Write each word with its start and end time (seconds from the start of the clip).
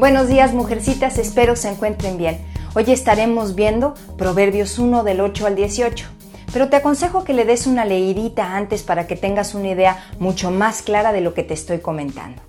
Buenos 0.00 0.28
días, 0.28 0.54
mujercitas, 0.54 1.18
espero 1.18 1.56
se 1.56 1.68
encuentren 1.68 2.16
bien. 2.16 2.38
Hoy 2.74 2.84
estaremos 2.86 3.54
viendo 3.54 3.92
Proverbios 4.16 4.78
1 4.78 5.04
del 5.04 5.20
8 5.20 5.46
al 5.46 5.56
18. 5.56 6.06
Pero 6.54 6.70
te 6.70 6.76
aconsejo 6.76 7.22
que 7.22 7.34
le 7.34 7.44
des 7.44 7.66
una 7.66 7.84
leidita 7.84 8.56
antes 8.56 8.82
para 8.82 9.06
que 9.06 9.14
tengas 9.14 9.54
una 9.54 9.68
idea 9.68 10.02
mucho 10.18 10.50
más 10.50 10.80
clara 10.80 11.12
de 11.12 11.20
lo 11.20 11.34
que 11.34 11.42
te 11.42 11.52
estoy 11.52 11.80
comentando. 11.80 12.40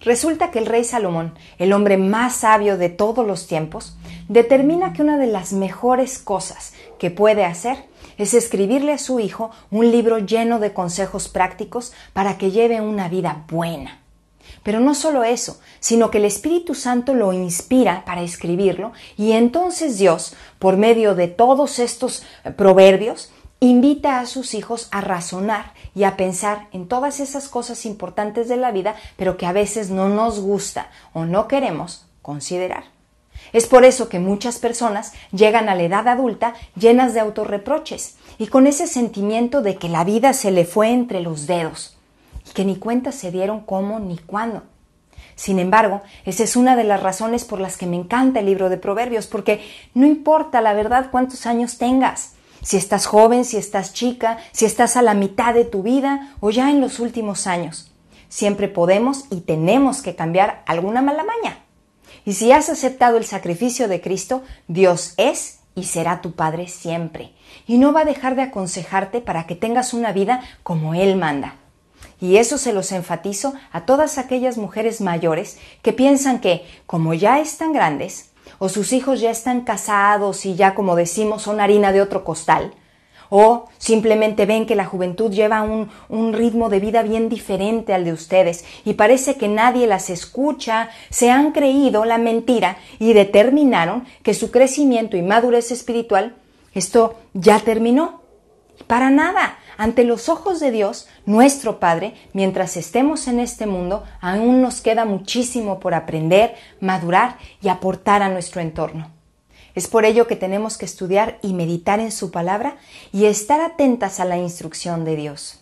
Resulta 0.00 0.50
que 0.50 0.58
el 0.58 0.66
rey 0.66 0.82
Salomón, 0.82 1.38
el 1.58 1.72
hombre 1.72 1.96
más 1.96 2.34
sabio 2.34 2.76
de 2.76 2.88
todos 2.88 3.24
los 3.24 3.46
tiempos, 3.46 3.96
determina 4.28 4.92
que 4.92 5.02
una 5.02 5.16
de 5.16 5.28
las 5.28 5.52
mejores 5.52 6.18
cosas 6.18 6.72
que 6.98 7.12
puede 7.12 7.44
hacer 7.44 7.84
es 8.16 8.34
escribirle 8.34 8.94
a 8.94 8.98
su 8.98 9.20
hijo 9.20 9.52
un 9.70 9.92
libro 9.92 10.18
lleno 10.18 10.58
de 10.58 10.72
consejos 10.72 11.28
prácticos 11.28 11.92
para 12.12 12.36
que 12.36 12.50
lleve 12.50 12.80
una 12.80 13.08
vida 13.08 13.44
buena. 13.48 14.07
Pero 14.62 14.80
no 14.80 14.94
solo 14.94 15.24
eso, 15.24 15.60
sino 15.80 16.10
que 16.10 16.18
el 16.18 16.24
Espíritu 16.24 16.74
Santo 16.74 17.14
lo 17.14 17.32
inspira 17.32 18.04
para 18.04 18.22
escribirlo 18.22 18.92
y 19.16 19.32
entonces 19.32 19.98
Dios, 19.98 20.34
por 20.58 20.76
medio 20.76 21.14
de 21.14 21.28
todos 21.28 21.78
estos 21.78 22.22
eh, 22.44 22.50
proverbios, 22.50 23.30
invita 23.60 24.20
a 24.20 24.26
sus 24.26 24.54
hijos 24.54 24.88
a 24.90 25.00
razonar 25.00 25.72
y 25.94 26.04
a 26.04 26.16
pensar 26.16 26.68
en 26.72 26.86
todas 26.86 27.20
esas 27.20 27.48
cosas 27.48 27.86
importantes 27.86 28.48
de 28.48 28.56
la 28.56 28.70
vida, 28.70 28.94
pero 29.16 29.36
que 29.36 29.46
a 29.46 29.52
veces 29.52 29.90
no 29.90 30.08
nos 30.08 30.40
gusta 30.40 30.90
o 31.12 31.24
no 31.24 31.48
queremos 31.48 32.06
considerar. 32.22 32.84
Es 33.52 33.66
por 33.66 33.84
eso 33.84 34.08
que 34.08 34.18
muchas 34.18 34.58
personas 34.58 35.12
llegan 35.32 35.68
a 35.68 35.74
la 35.74 35.82
edad 35.82 36.06
adulta 36.06 36.54
llenas 36.76 37.14
de 37.14 37.20
autorreproches 37.20 38.16
y 38.38 38.48
con 38.48 38.66
ese 38.66 38.86
sentimiento 38.86 39.62
de 39.62 39.76
que 39.76 39.88
la 39.88 40.04
vida 40.04 40.32
se 40.32 40.50
le 40.50 40.64
fue 40.64 40.90
entre 40.90 41.20
los 41.20 41.46
dedos 41.46 41.97
y 42.48 42.52
que 42.52 42.64
ni 42.64 42.76
cuenta 42.76 43.12
se 43.12 43.30
dieron 43.30 43.60
cómo 43.60 44.00
ni 44.00 44.18
cuándo. 44.18 44.62
Sin 45.34 45.58
embargo, 45.58 46.02
esa 46.24 46.42
es 46.42 46.56
una 46.56 46.74
de 46.74 46.84
las 46.84 47.02
razones 47.02 47.44
por 47.44 47.60
las 47.60 47.76
que 47.76 47.86
me 47.86 47.96
encanta 47.96 48.40
el 48.40 48.46
libro 48.46 48.68
de 48.68 48.76
Proverbios, 48.76 49.28
porque 49.28 49.60
no 49.94 50.04
importa 50.06 50.60
la 50.60 50.74
verdad 50.74 51.10
cuántos 51.12 51.46
años 51.46 51.78
tengas, 51.78 52.34
si 52.62 52.76
estás 52.76 53.06
joven, 53.06 53.44
si 53.44 53.56
estás 53.56 53.92
chica, 53.92 54.38
si 54.50 54.64
estás 54.64 54.96
a 54.96 55.02
la 55.02 55.14
mitad 55.14 55.54
de 55.54 55.64
tu 55.64 55.82
vida 55.84 56.34
o 56.40 56.50
ya 56.50 56.70
en 56.70 56.80
los 56.80 56.98
últimos 56.98 57.46
años. 57.46 57.92
Siempre 58.28 58.68
podemos 58.68 59.26
y 59.30 59.42
tenemos 59.42 60.02
que 60.02 60.16
cambiar 60.16 60.62
alguna 60.66 61.02
mala 61.02 61.24
maña. 61.24 61.60
Y 62.24 62.34
si 62.34 62.50
has 62.52 62.68
aceptado 62.68 63.16
el 63.16 63.24
sacrificio 63.24 63.88
de 63.88 64.00
Cristo, 64.00 64.42
Dios 64.66 65.14
es 65.16 65.60
y 65.74 65.84
será 65.84 66.20
tu 66.20 66.32
Padre 66.32 66.68
siempre. 66.68 67.32
Y 67.66 67.78
no 67.78 67.92
va 67.92 68.00
a 68.00 68.04
dejar 68.04 68.34
de 68.34 68.42
aconsejarte 68.42 69.20
para 69.20 69.46
que 69.46 69.54
tengas 69.54 69.94
una 69.94 70.12
vida 70.12 70.42
como 70.62 70.94
Él 70.94 71.16
manda. 71.16 71.54
Y 72.20 72.36
eso 72.36 72.58
se 72.58 72.72
los 72.72 72.92
enfatizo 72.92 73.54
a 73.70 73.86
todas 73.86 74.18
aquellas 74.18 74.58
mujeres 74.58 75.00
mayores 75.00 75.58
que 75.82 75.92
piensan 75.92 76.40
que, 76.40 76.66
como 76.86 77.14
ya 77.14 77.38
están 77.38 77.72
grandes, 77.72 78.30
o 78.58 78.68
sus 78.68 78.92
hijos 78.92 79.20
ya 79.20 79.30
están 79.30 79.62
casados 79.62 80.44
y 80.46 80.54
ya, 80.54 80.74
como 80.74 80.96
decimos, 80.96 81.42
son 81.42 81.60
harina 81.60 81.92
de 81.92 82.02
otro 82.02 82.24
costal, 82.24 82.72
o 83.30 83.68
simplemente 83.76 84.46
ven 84.46 84.66
que 84.66 84.74
la 84.74 84.86
juventud 84.86 85.30
lleva 85.30 85.62
un, 85.62 85.90
un, 86.08 86.32
ritmo 86.32 86.70
de 86.70 86.80
vida 86.80 87.02
bien 87.02 87.28
diferente 87.28 87.92
al 87.92 88.04
de 88.04 88.14
ustedes 88.14 88.64
y 88.86 88.94
parece 88.94 89.36
que 89.36 89.48
nadie 89.48 89.86
las 89.86 90.08
escucha, 90.08 90.88
se 91.10 91.30
han 91.30 91.52
creído 91.52 92.06
la 92.06 92.16
mentira 92.16 92.78
y 92.98 93.12
determinaron 93.12 94.06
que 94.22 94.32
su 94.32 94.50
crecimiento 94.50 95.16
y 95.16 95.22
madurez 95.22 95.70
espiritual, 95.70 96.36
esto 96.74 97.16
ya 97.34 97.60
terminó. 97.60 98.22
Para 98.86 99.10
nada, 99.10 99.58
ante 99.78 100.02
los 100.02 100.28
ojos 100.28 100.58
de 100.58 100.72
Dios, 100.72 101.06
nuestro 101.24 101.78
Padre, 101.78 102.14
mientras 102.32 102.76
estemos 102.76 103.28
en 103.28 103.38
este 103.38 103.64
mundo, 103.64 104.02
aún 104.20 104.60
nos 104.60 104.80
queda 104.80 105.04
muchísimo 105.04 105.78
por 105.78 105.94
aprender, 105.94 106.56
madurar 106.80 107.38
y 107.62 107.68
aportar 107.68 108.22
a 108.22 108.28
nuestro 108.28 108.60
entorno. 108.60 109.12
Es 109.76 109.86
por 109.86 110.04
ello 110.04 110.26
que 110.26 110.34
tenemos 110.34 110.78
que 110.78 110.84
estudiar 110.84 111.38
y 111.42 111.52
meditar 111.52 112.00
en 112.00 112.10
su 112.10 112.32
palabra 112.32 112.76
y 113.12 113.26
estar 113.26 113.60
atentas 113.60 114.18
a 114.18 114.24
la 114.24 114.36
instrucción 114.36 115.04
de 115.04 115.14
Dios. 115.14 115.60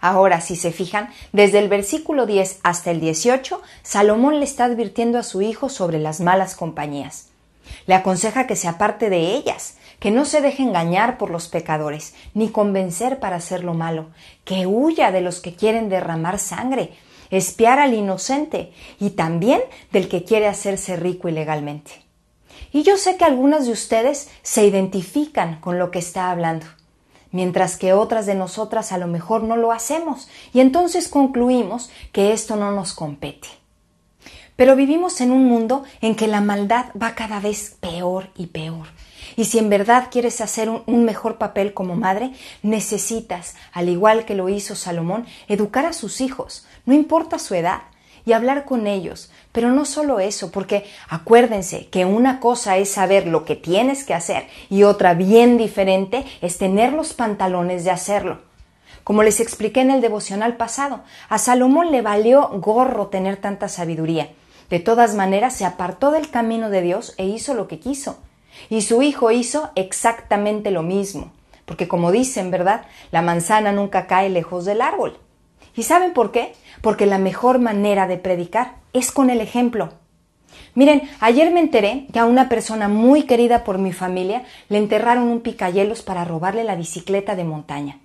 Ahora, 0.00 0.40
si 0.40 0.56
se 0.56 0.72
fijan, 0.72 1.10
desde 1.32 1.58
el 1.58 1.68
versículo 1.68 2.24
10 2.24 2.60
hasta 2.62 2.90
el 2.90 3.00
18, 3.00 3.60
Salomón 3.82 4.38
le 4.38 4.44
está 4.44 4.64
advirtiendo 4.64 5.18
a 5.18 5.24
su 5.24 5.42
hijo 5.42 5.68
sobre 5.68 5.98
las 5.98 6.20
malas 6.20 6.54
compañías. 6.54 7.28
Le 7.86 7.94
aconseja 7.94 8.46
que 8.46 8.56
se 8.56 8.66
aparte 8.68 9.10
de 9.10 9.34
ellas, 9.34 9.76
que 9.98 10.10
no 10.10 10.24
se 10.24 10.40
deje 10.40 10.62
engañar 10.62 11.18
por 11.18 11.30
los 11.30 11.48
pecadores, 11.48 12.14
ni 12.34 12.50
convencer 12.50 13.18
para 13.18 13.36
hacer 13.36 13.64
lo 13.64 13.74
malo, 13.74 14.06
que 14.44 14.66
huya 14.66 15.10
de 15.10 15.20
los 15.20 15.40
que 15.40 15.54
quieren 15.54 15.88
derramar 15.88 16.38
sangre, 16.38 16.92
espiar 17.30 17.78
al 17.78 17.94
inocente 17.94 18.72
y 19.00 19.10
también 19.10 19.60
del 19.92 20.08
que 20.08 20.24
quiere 20.24 20.46
hacerse 20.46 20.96
rico 20.96 21.28
ilegalmente. 21.28 21.90
Y 22.72 22.82
yo 22.82 22.96
sé 22.96 23.16
que 23.16 23.24
algunas 23.24 23.66
de 23.66 23.72
ustedes 23.72 24.28
se 24.42 24.66
identifican 24.66 25.60
con 25.60 25.78
lo 25.78 25.90
que 25.90 25.98
está 25.98 26.30
hablando, 26.30 26.66
mientras 27.32 27.76
que 27.76 27.92
otras 27.92 28.26
de 28.26 28.34
nosotras 28.34 28.92
a 28.92 28.98
lo 28.98 29.06
mejor 29.06 29.42
no 29.42 29.56
lo 29.56 29.72
hacemos, 29.72 30.28
y 30.52 30.60
entonces 30.60 31.08
concluimos 31.08 31.90
que 32.12 32.32
esto 32.32 32.56
no 32.56 32.72
nos 32.72 32.92
compete. 32.92 33.48
Pero 34.56 34.74
vivimos 34.74 35.20
en 35.20 35.30
un 35.30 35.44
mundo 35.44 35.84
en 36.00 36.14
que 36.14 36.26
la 36.26 36.40
maldad 36.40 36.86
va 37.00 37.14
cada 37.14 37.40
vez 37.40 37.76
peor 37.80 38.30
y 38.36 38.46
peor. 38.46 38.88
Y 39.36 39.46
si 39.46 39.58
en 39.58 39.68
verdad 39.68 40.08
quieres 40.10 40.40
hacer 40.40 40.68
un, 40.68 41.04
mejor 41.04 41.38
papel 41.38 41.74
como 41.74 41.96
madre, 41.96 42.32
necesitas, 42.62 43.54
al 43.72 43.88
igual 43.88 44.24
que 44.24 44.34
lo 44.34 44.48
hizo 44.48 44.74
Salomón, 44.74 45.26
educar 45.48 45.86
a 45.86 45.92
sus 45.92 46.20
hijos, 46.20 46.66
no 46.86 46.94
importa 46.94 47.38
su 47.38 47.54
edad, 47.54 47.82
y 48.28 48.34
hablar 48.34 48.66
con 48.66 48.86
ellos. 48.86 49.30
Pero 49.52 49.70
no 49.70 49.86
solo 49.86 50.20
eso, 50.20 50.50
porque 50.50 50.84
acuérdense 51.08 51.88
que 51.88 52.04
una 52.04 52.40
cosa 52.40 52.76
es 52.76 52.90
saber 52.90 53.26
lo 53.26 53.46
que 53.46 53.56
tienes 53.56 54.04
que 54.04 54.12
hacer 54.12 54.46
y 54.68 54.82
otra 54.82 55.14
bien 55.14 55.56
diferente 55.56 56.26
es 56.42 56.58
tener 56.58 56.92
los 56.92 57.14
pantalones 57.14 57.84
de 57.84 57.90
hacerlo. 57.90 58.42
Como 59.02 59.22
les 59.22 59.40
expliqué 59.40 59.80
en 59.80 59.90
el 59.90 60.02
devocional 60.02 60.58
pasado, 60.58 61.00
a 61.30 61.38
Salomón 61.38 61.90
le 61.90 62.02
valió 62.02 62.50
gorro 62.60 63.06
tener 63.06 63.38
tanta 63.38 63.68
sabiduría. 63.70 64.28
De 64.68 64.80
todas 64.80 65.14
maneras, 65.14 65.56
se 65.56 65.64
apartó 65.64 66.10
del 66.10 66.28
camino 66.28 66.68
de 66.68 66.82
Dios 66.82 67.14
e 67.16 67.24
hizo 67.24 67.54
lo 67.54 67.68
que 67.68 67.80
quiso. 67.80 68.18
Y 68.70 68.82
su 68.82 69.02
hijo 69.02 69.30
hizo 69.30 69.70
exactamente 69.74 70.70
lo 70.70 70.82
mismo, 70.82 71.32
porque 71.64 71.88
como 71.88 72.12
dicen, 72.12 72.50
¿verdad? 72.50 72.86
La 73.10 73.22
manzana 73.22 73.72
nunca 73.72 74.06
cae 74.06 74.28
lejos 74.28 74.64
del 74.64 74.80
árbol. 74.80 75.18
¿Y 75.76 75.84
saben 75.84 76.12
por 76.12 76.32
qué? 76.32 76.54
Porque 76.80 77.06
la 77.06 77.18
mejor 77.18 77.58
manera 77.58 78.06
de 78.06 78.18
predicar 78.18 78.76
es 78.92 79.12
con 79.12 79.30
el 79.30 79.40
ejemplo. 79.40 79.90
Miren, 80.74 81.02
ayer 81.20 81.50
me 81.52 81.60
enteré 81.60 82.06
que 82.12 82.18
a 82.18 82.24
una 82.24 82.48
persona 82.48 82.88
muy 82.88 83.24
querida 83.24 83.64
por 83.64 83.78
mi 83.78 83.92
familia 83.92 84.44
le 84.68 84.78
enterraron 84.78 85.24
un 85.24 85.40
picayelos 85.40 86.02
para 86.02 86.24
robarle 86.24 86.64
la 86.64 86.76
bicicleta 86.76 87.36
de 87.36 87.44
montaña. 87.44 87.98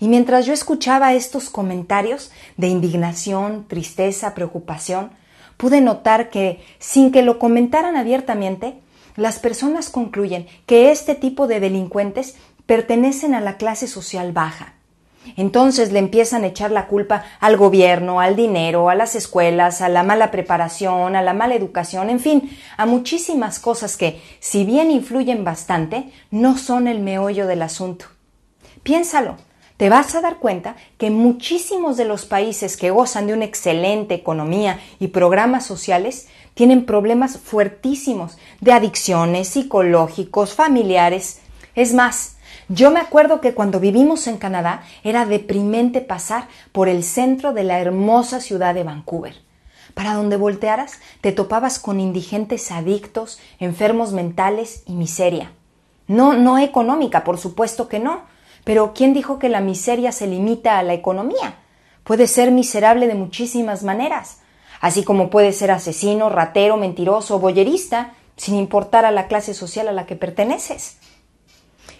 Y 0.00 0.08
mientras 0.08 0.46
yo 0.46 0.52
escuchaba 0.52 1.14
estos 1.14 1.50
comentarios 1.50 2.30
de 2.56 2.68
indignación, 2.68 3.66
tristeza, 3.68 4.34
preocupación, 4.34 5.10
pude 5.56 5.80
notar 5.80 6.30
que, 6.30 6.62
sin 6.78 7.12
que 7.12 7.22
lo 7.22 7.38
comentaran 7.38 7.96
abiertamente, 7.96 8.80
las 9.20 9.38
personas 9.38 9.90
concluyen 9.90 10.46
que 10.64 10.90
este 10.90 11.14
tipo 11.14 11.46
de 11.46 11.60
delincuentes 11.60 12.36
pertenecen 12.64 13.34
a 13.34 13.40
la 13.40 13.58
clase 13.58 13.86
social 13.86 14.32
baja. 14.32 14.74
Entonces 15.36 15.92
le 15.92 15.98
empiezan 15.98 16.44
a 16.44 16.46
echar 16.46 16.70
la 16.70 16.86
culpa 16.86 17.24
al 17.38 17.58
gobierno, 17.58 18.20
al 18.20 18.34
dinero, 18.34 18.88
a 18.88 18.94
las 18.94 19.14
escuelas, 19.14 19.82
a 19.82 19.90
la 19.90 20.02
mala 20.02 20.30
preparación, 20.30 21.14
a 21.14 21.22
la 21.22 21.34
mala 21.34 21.54
educación, 21.54 22.08
en 22.08 22.20
fin, 22.20 22.56
a 22.78 22.86
muchísimas 22.86 23.58
cosas 23.58 23.98
que, 23.98 24.22
si 24.40 24.64
bien 24.64 24.90
influyen 24.90 25.44
bastante, 25.44 26.10
no 26.30 26.56
son 26.56 26.88
el 26.88 27.00
meollo 27.00 27.46
del 27.46 27.60
asunto. 27.60 28.06
Piénsalo, 28.82 29.36
te 29.80 29.88
vas 29.88 30.14
a 30.14 30.20
dar 30.20 30.36
cuenta 30.36 30.76
que 30.98 31.08
muchísimos 31.08 31.96
de 31.96 32.04
los 32.04 32.26
países 32.26 32.76
que 32.76 32.90
gozan 32.90 33.26
de 33.26 33.32
una 33.32 33.46
excelente 33.46 34.12
economía 34.12 34.78
y 34.98 35.08
programas 35.08 35.64
sociales 35.64 36.28
tienen 36.52 36.84
problemas 36.84 37.38
fuertísimos 37.38 38.36
de 38.60 38.72
adicciones 38.72 39.48
psicológicos, 39.48 40.52
familiares. 40.52 41.40
Es 41.74 41.94
más, 41.94 42.36
yo 42.68 42.90
me 42.90 43.00
acuerdo 43.00 43.40
que 43.40 43.54
cuando 43.54 43.80
vivimos 43.80 44.26
en 44.26 44.36
Canadá 44.36 44.82
era 45.02 45.24
deprimente 45.24 46.02
pasar 46.02 46.48
por 46.72 46.90
el 46.90 47.02
centro 47.02 47.54
de 47.54 47.64
la 47.64 47.80
hermosa 47.80 48.42
ciudad 48.42 48.74
de 48.74 48.84
Vancouver. 48.84 49.36
Para 49.94 50.12
donde 50.12 50.36
voltearas 50.36 50.98
te 51.22 51.32
topabas 51.32 51.78
con 51.78 52.00
indigentes 52.00 52.70
adictos, 52.70 53.40
enfermos 53.58 54.12
mentales 54.12 54.82
y 54.84 54.92
miseria. 54.92 55.52
No, 56.06 56.34
no 56.34 56.58
económica, 56.58 57.24
por 57.24 57.38
supuesto 57.38 57.88
que 57.88 57.98
no, 57.98 58.28
pero 58.64 58.92
¿quién 58.94 59.14
dijo 59.14 59.38
que 59.38 59.48
la 59.48 59.60
miseria 59.60 60.12
se 60.12 60.26
limita 60.26 60.78
a 60.78 60.82
la 60.82 60.94
economía? 60.94 61.56
Puede 62.04 62.26
ser 62.26 62.50
miserable 62.50 63.06
de 63.06 63.14
muchísimas 63.14 63.82
maneras, 63.82 64.40
así 64.80 65.04
como 65.04 65.30
puede 65.30 65.52
ser 65.52 65.70
asesino, 65.70 66.28
ratero, 66.28 66.76
mentiroso, 66.76 67.38
boyerista, 67.38 68.14
sin 68.36 68.56
importar 68.56 69.04
a 69.04 69.10
la 69.10 69.28
clase 69.28 69.54
social 69.54 69.88
a 69.88 69.92
la 69.92 70.06
que 70.06 70.16
perteneces. 70.16 70.98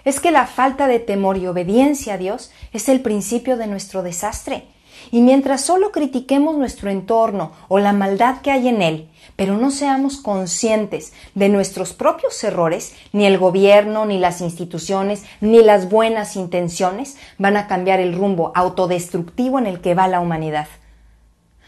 Es 0.05 0.21
que 0.21 0.31
la 0.31 0.47
falta 0.47 0.87
de 0.87 0.99
temor 0.99 1.37
y 1.37 1.47
obediencia 1.47 2.15
a 2.15 2.19
Dios 2.19 2.51
es 2.73 2.89
el 2.89 3.01
principio 3.01 3.57
de 3.57 3.67
nuestro 3.67 4.03
desastre. 4.03 4.65
Y 5.11 5.21
mientras 5.21 5.63
solo 5.63 5.93
critiquemos 5.93 6.57
nuestro 6.57 6.91
entorno 6.91 7.53
o 7.69 7.79
la 7.79 7.93
maldad 7.93 8.41
que 8.41 8.51
hay 8.51 8.69
en 8.69 8.83
él, 8.83 9.09
pero 9.37 9.57
no 9.57 9.71
seamos 9.71 10.19
conscientes 10.19 11.13
de 11.35 11.49
nuestros 11.49 11.93
propios 11.93 12.43
errores, 12.45 12.95
ni 13.13 13.27
el 13.27 13.39
gobierno, 13.39 14.05
ni 14.05 14.19
las 14.19 14.41
instituciones, 14.41 15.25
ni 15.41 15.63
las 15.63 15.89
buenas 15.89 16.37
intenciones 16.37 17.17
van 17.39 17.57
a 17.57 17.67
cambiar 17.67 18.01
el 18.01 18.15
rumbo 18.15 18.53
autodestructivo 18.55 19.59
en 19.59 19.67
el 19.67 19.81
que 19.81 19.95
va 19.95 20.09
la 20.09 20.21
humanidad. 20.21 20.69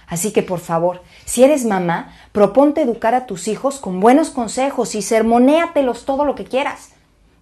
Así 0.07 0.31
que 0.31 0.43
por 0.43 0.61
favor, 0.61 1.01
si 1.25 1.43
eres 1.43 1.65
mamá, 1.65 2.15
proponte 2.33 2.83
educar 2.83 3.15
a 3.15 3.25
tus 3.25 3.49
hijos 3.49 3.79
con 3.79 4.01
buenos 4.01 4.29
consejos 4.29 4.95
y 4.95 5.01
sermonéatelos 5.01 6.05
todo 6.05 6.27
lo 6.27 6.35
que 6.35 6.45
quieras. 6.45 6.91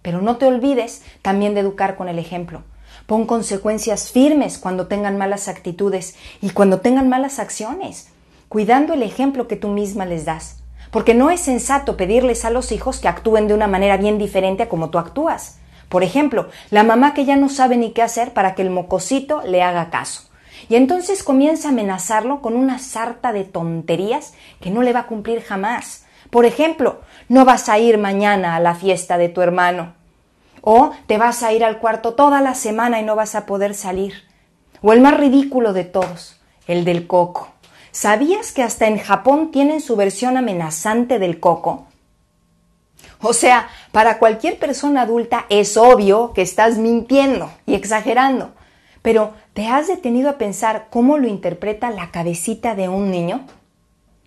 Pero 0.01 0.21
no 0.21 0.37
te 0.37 0.45
olvides 0.45 1.03
también 1.21 1.53
de 1.53 1.59
educar 1.59 1.97
con 1.97 2.07
el 2.07 2.17
ejemplo. 2.17 2.63
Pon 3.05 3.25
consecuencias 3.25 4.11
firmes 4.11 4.57
cuando 4.57 4.87
tengan 4.87 5.17
malas 5.17 5.47
actitudes 5.47 6.15
y 6.41 6.51
cuando 6.51 6.79
tengan 6.79 7.09
malas 7.09 7.39
acciones 7.39 8.11
cuidando 8.51 8.93
el 8.93 9.01
ejemplo 9.01 9.47
que 9.47 9.55
tú 9.55 9.69
misma 9.69 10.05
les 10.05 10.25
das. 10.25 10.57
Porque 10.91 11.13
no 11.13 11.29
es 11.29 11.39
sensato 11.39 11.95
pedirles 11.95 12.43
a 12.43 12.49
los 12.49 12.73
hijos 12.73 12.99
que 12.99 13.07
actúen 13.07 13.47
de 13.47 13.53
una 13.53 13.67
manera 13.67 13.95
bien 13.95 14.17
diferente 14.17 14.63
a 14.63 14.67
como 14.67 14.89
tú 14.89 14.97
actúas. 14.97 15.59
Por 15.87 16.03
ejemplo, 16.03 16.49
la 16.69 16.83
mamá 16.83 17.13
que 17.13 17.23
ya 17.23 17.37
no 17.37 17.47
sabe 17.47 17.77
ni 17.77 17.93
qué 17.93 18.01
hacer 18.01 18.33
para 18.33 18.53
que 18.53 18.61
el 18.61 18.69
mocosito 18.69 19.41
le 19.45 19.63
haga 19.63 19.89
caso. 19.89 20.29
Y 20.67 20.75
entonces 20.75 21.23
comienza 21.23 21.69
a 21.69 21.71
amenazarlo 21.71 22.41
con 22.41 22.57
una 22.57 22.77
sarta 22.77 23.31
de 23.31 23.45
tonterías 23.45 24.33
que 24.59 24.69
no 24.69 24.83
le 24.83 24.91
va 24.91 25.01
a 25.01 25.07
cumplir 25.07 25.41
jamás. 25.41 26.05
Por 26.29 26.45
ejemplo, 26.45 26.99
no 27.29 27.45
vas 27.45 27.69
a 27.69 27.79
ir 27.79 27.97
mañana 27.97 28.57
a 28.57 28.59
la 28.59 28.75
fiesta 28.75 29.17
de 29.17 29.29
tu 29.29 29.41
hermano. 29.41 29.93
O 30.61 30.91
te 31.07 31.17
vas 31.17 31.43
a 31.43 31.53
ir 31.53 31.63
al 31.63 31.79
cuarto 31.79 32.13
toda 32.13 32.41
la 32.41 32.55
semana 32.55 32.99
y 32.99 33.03
no 33.03 33.15
vas 33.15 33.35
a 33.35 33.45
poder 33.45 33.73
salir. 33.73 34.13
O 34.81 34.93
el 34.93 35.01
más 35.01 35.17
ridículo 35.17 35.73
de 35.73 35.83
todos, 35.83 36.39
el 36.67 36.85
del 36.85 37.07
coco. 37.07 37.49
¿Sabías 37.91 38.51
que 38.51 38.63
hasta 38.63 38.87
en 38.87 38.99
Japón 38.99 39.51
tienen 39.51 39.81
su 39.81 39.95
versión 39.95 40.37
amenazante 40.37 41.19
del 41.19 41.39
coco? 41.39 41.87
O 43.21 43.33
sea, 43.33 43.69
para 43.91 44.17
cualquier 44.17 44.57
persona 44.57 45.01
adulta 45.01 45.45
es 45.49 45.77
obvio 45.77 46.33
que 46.33 46.41
estás 46.41 46.77
mintiendo 46.77 47.51
y 47.65 47.75
exagerando. 47.75 48.51
Pero, 49.01 49.33
¿te 49.53 49.67
has 49.67 49.87
detenido 49.87 50.29
a 50.29 50.37
pensar 50.37 50.87
cómo 50.89 51.17
lo 51.17 51.27
interpreta 51.27 51.89
la 51.91 52.11
cabecita 52.11 52.75
de 52.75 52.87
un 52.87 53.11
niño? 53.11 53.45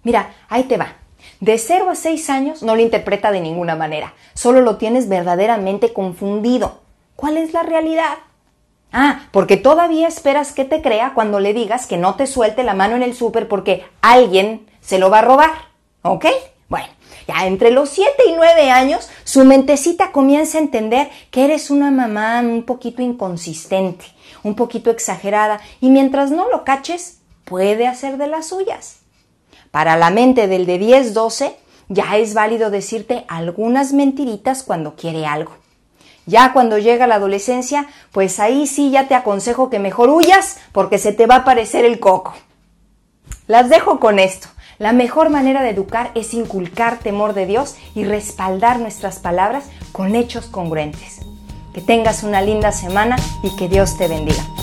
Mira, 0.02 0.34
ahí 0.48 0.64
te 0.64 0.76
va. 0.76 0.96
De 1.40 1.58
0 1.58 1.90
a 1.90 1.94
6 1.94 2.30
años 2.30 2.62
no 2.62 2.76
lo 2.76 2.82
interpreta 2.82 3.32
de 3.32 3.40
ninguna 3.40 3.76
manera, 3.76 4.14
solo 4.34 4.60
lo 4.60 4.76
tienes 4.76 5.08
verdaderamente 5.08 5.92
confundido. 5.92 6.80
¿Cuál 7.16 7.36
es 7.36 7.52
la 7.52 7.62
realidad? 7.62 8.18
Ah, 8.92 9.26
porque 9.32 9.56
todavía 9.56 10.06
esperas 10.06 10.52
que 10.52 10.64
te 10.64 10.80
crea 10.80 11.14
cuando 11.14 11.40
le 11.40 11.52
digas 11.52 11.86
que 11.86 11.96
no 11.96 12.14
te 12.14 12.28
suelte 12.28 12.62
la 12.62 12.74
mano 12.74 12.94
en 12.94 13.02
el 13.02 13.14
súper 13.14 13.48
porque 13.48 13.84
alguien 14.02 14.66
se 14.80 14.98
lo 14.98 15.10
va 15.10 15.18
a 15.18 15.22
robar. 15.22 15.50
¿Ok? 16.02 16.26
Bueno, 16.68 16.86
ya 17.26 17.46
entre 17.46 17.70
los 17.70 17.90
7 17.90 18.10
y 18.28 18.32
9 18.36 18.70
años, 18.70 19.08
su 19.24 19.44
mentecita 19.44 20.12
comienza 20.12 20.58
a 20.58 20.60
entender 20.60 21.10
que 21.30 21.44
eres 21.44 21.70
una 21.70 21.90
mamá 21.90 22.40
un 22.40 22.62
poquito 22.62 23.02
inconsistente, 23.02 24.04
un 24.42 24.54
poquito 24.54 24.90
exagerada, 24.90 25.60
y 25.80 25.90
mientras 25.90 26.30
no 26.30 26.48
lo 26.48 26.64
caches, 26.64 27.20
puede 27.44 27.86
hacer 27.86 28.16
de 28.16 28.28
las 28.28 28.48
suyas. 28.48 29.03
Para 29.74 29.96
la 29.96 30.10
mente 30.10 30.46
del 30.46 30.66
de 30.66 30.78
10, 30.78 31.14
12, 31.14 31.56
ya 31.88 32.16
es 32.16 32.32
válido 32.32 32.70
decirte 32.70 33.24
algunas 33.26 33.92
mentiritas 33.92 34.62
cuando 34.62 34.94
quiere 34.94 35.26
algo. 35.26 35.50
Ya 36.26 36.52
cuando 36.52 36.78
llega 36.78 37.08
la 37.08 37.16
adolescencia, 37.16 37.86
pues 38.12 38.38
ahí 38.38 38.68
sí 38.68 38.92
ya 38.92 39.08
te 39.08 39.16
aconsejo 39.16 39.70
que 39.70 39.80
mejor 39.80 40.10
huyas 40.10 40.58
porque 40.70 40.98
se 40.98 41.12
te 41.12 41.26
va 41.26 41.34
a 41.34 41.38
aparecer 41.38 41.84
el 41.84 41.98
coco. 41.98 42.34
Las 43.48 43.68
dejo 43.68 43.98
con 43.98 44.20
esto. 44.20 44.46
La 44.78 44.92
mejor 44.92 45.28
manera 45.28 45.60
de 45.60 45.70
educar 45.70 46.12
es 46.14 46.34
inculcar 46.34 47.00
temor 47.00 47.34
de 47.34 47.46
Dios 47.46 47.74
y 47.96 48.04
respaldar 48.04 48.78
nuestras 48.78 49.18
palabras 49.18 49.64
con 49.90 50.14
hechos 50.14 50.46
congruentes. 50.46 51.18
Que 51.74 51.80
tengas 51.80 52.22
una 52.22 52.42
linda 52.42 52.70
semana 52.70 53.16
y 53.42 53.56
que 53.56 53.68
Dios 53.68 53.98
te 53.98 54.06
bendiga. 54.06 54.53